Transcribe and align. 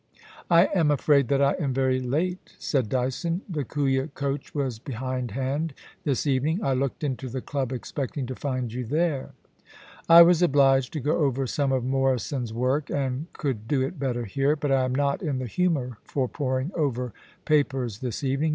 * 0.29 0.39
I 0.49 0.65
am 0.73 0.89
afraid 0.89 1.27
that 1.27 1.43
I 1.43 1.53
am 1.59 1.75
very 1.75 1.99
late,' 1.99 2.55
said 2.57 2.89
Dyson. 2.89 3.41
The 3.47 3.63
Kooya 3.63 4.11
coach 4.15 4.55
was 4.55 4.79
behindhand 4.79 5.75
this 6.05 6.25
evening. 6.25 6.59
I 6.63 6.73
looked 6.73 7.03
into 7.03 7.29
;the 7.29 7.39
club 7.39 7.71
expecting 7.71 8.25
to 8.25 8.33
find 8.35 8.73
you 8.73 8.83
there.' 8.83 9.33
* 9.75 9.81
I 10.09 10.23
was 10.23 10.41
obliged 10.41 10.91
to 10.93 10.99
go 11.01 11.17
over 11.17 11.45
some 11.45 11.71
of 11.71 11.85
Morrison's 11.85 12.51
work, 12.51 12.89
and 12.89 13.31
could 13.33 13.67
do 13.67 13.83
it 13.83 13.99
better 13.99 14.25
here; 14.25 14.55
but 14.55 14.71
I 14.71 14.85
am 14.85 14.95
not 14.95 15.21
in 15.21 15.37
the 15.37 15.45
humour 15.45 15.99
for 16.03 16.27
poring 16.27 16.71
over 16.73 17.13
papers 17.45 17.99
this 17.99 18.23
evening. 18.23 18.49